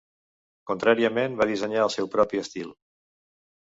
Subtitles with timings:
[0.69, 2.77] Contràriament, va dissenyar el seu propi estil.